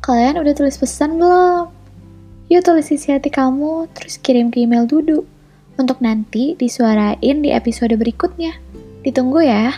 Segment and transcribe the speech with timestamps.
[0.00, 1.68] kalian udah tulis pesan belum?
[2.48, 5.28] Yuk tulis isi hati kamu, terus kirim ke email Dudu.
[5.76, 8.56] Untuk nanti disuarain di episode berikutnya.
[9.04, 9.76] Ditunggu ya.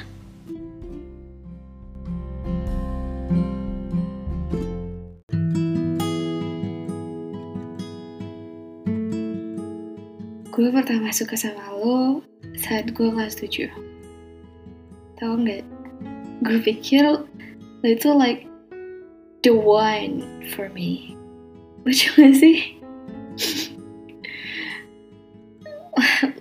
[10.52, 12.23] Gue pertama suka sama lo
[12.54, 13.73] saat gue kelas 7.
[15.18, 15.67] Tau nggak?
[16.46, 17.26] Gue pikir lo
[17.82, 18.51] itu like
[19.43, 21.14] the one for me.
[21.82, 22.79] Lucu gak sih?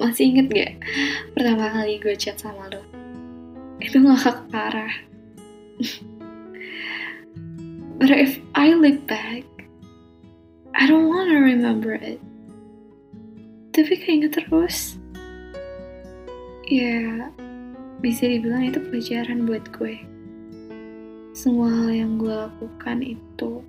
[0.02, 0.74] Masih inget gak
[1.34, 2.82] pertama kali gue chat sama lo?
[3.82, 4.94] Itu ngakak parah.
[8.02, 9.46] But if I look back,
[10.74, 12.22] I don't wanna remember it
[13.72, 15.00] tapi keinget terus
[16.68, 17.32] ya
[18.04, 19.96] bisa dibilang itu pelajaran buat gue
[21.42, 23.66] semua hal yang gue lakukan itu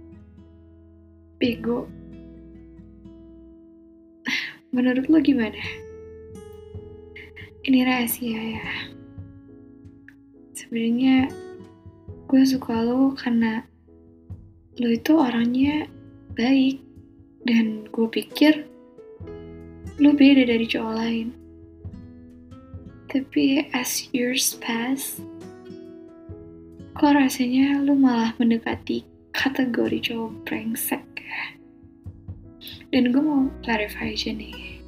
[1.41, 1.89] bego.
[4.77, 5.57] Menurut lo gimana?
[7.65, 8.69] Ini rahasia ya.
[10.53, 11.33] Sebenarnya
[12.29, 13.65] gue suka lo karena
[14.77, 15.89] lo itu orangnya
[16.37, 16.77] baik
[17.49, 18.69] dan gue pikir
[19.97, 21.33] lu beda dari cowok lain.
[23.09, 25.25] Tapi as years pass,
[26.93, 31.41] kok rasanya lu malah mendekati kategori cowok brengsek ya?
[32.93, 34.85] Dan gue mau clarify aja nih.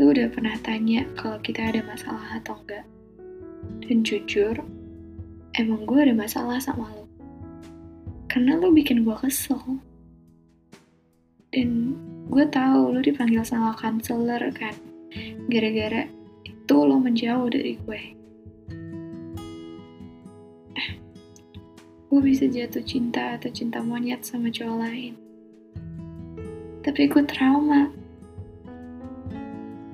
[0.00, 2.88] Lu udah pernah tanya kalau kita ada masalah atau enggak?
[3.84, 4.56] Dan jujur,
[5.60, 7.04] emang gue ada masalah sama lo.
[8.32, 9.60] Karena lo bikin gue kesel.
[11.52, 11.92] Dan
[12.32, 14.72] gue tahu lo dipanggil sama kanseler kan
[15.52, 16.08] gara-gara
[16.48, 18.15] itu lo menjauh dari gue
[22.16, 25.12] gue bisa jatuh cinta atau cinta monyet sama cowok lain
[26.80, 27.92] tapi gue trauma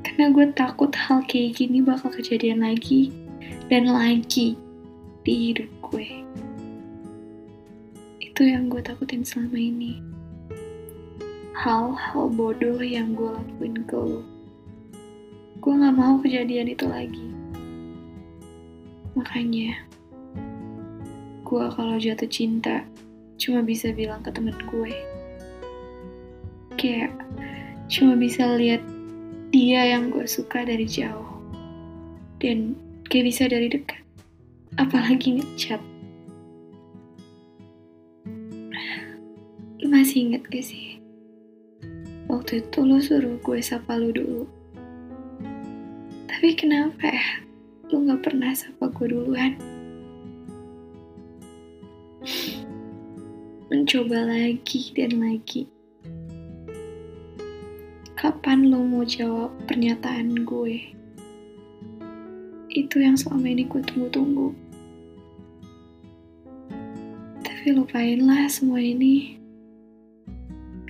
[0.06, 3.10] karena gue takut hal kayak gini bakal kejadian lagi
[3.66, 4.54] dan lagi
[5.26, 6.22] di hidup gue
[8.22, 9.98] itu yang gue takutin selama ini
[11.58, 14.26] hal-hal bodoh yang gue lakuin ke lo.
[15.62, 17.26] Gue gak mau kejadian itu lagi.
[19.14, 19.78] Makanya,
[21.52, 22.80] gue kalau jatuh cinta
[23.36, 24.96] cuma bisa bilang ke temen gue.
[26.80, 27.12] Kayak
[27.92, 28.80] cuma bisa lihat
[29.52, 31.44] dia yang gue suka dari jauh.
[32.40, 32.72] Dan
[33.12, 34.00] gak bisa dari dekat.
[34.80, 35.84] Apalagi ngechat.
[39.92, 40.96] masih inget gak sih?
[42.32, 44.48] Waktu itu lo suruh gue sapa lo dulu.
[46.32, 47.44] Tapi kenapa ya?
[47.92, 49.81] Lo gak pernah sapa gue duluan.
[53.72, 55.64] Mencoba lagi dan lagi.
[58.20, 60.92] Kapan lo mau jawab pernyataan gue?
[62.68, 64.52] Itu yang selama ini gue tunggu-tunggu.
[67.40, 69.40] Tapi lupainlah semua ini.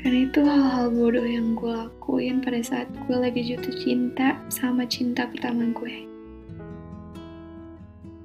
[0.02, 5.30] Karena itu hal-hal bodoh yang gue lakuin pada saat gue lagi jatuh cinta sama cinta
[5.30, 6.02] pertama gue.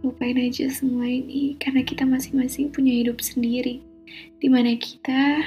[0.02, 3.86] Lupain aja semua ini karena kita masing-masing punya hidup sendiri.
[4.38, 5.44] Di mana kita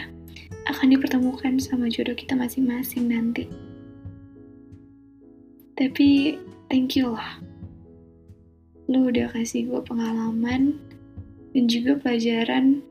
[0.68, 3.48] akan dipertemukan sama jodoh kita masing-masing nanti.
[5.74, 6.36] Tapi
[6.68, 7.40] thank you lah.
[8.90, 10.76] Lu udah kasih gue pengalaman
[11.56, 12.84] dan juga pelajaran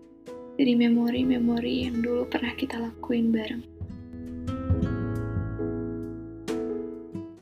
[0.59, 3.78] dari memori-memori yang dulu pernah kita lakuin bareng.